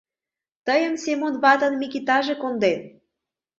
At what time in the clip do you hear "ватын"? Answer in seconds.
1.43-1.73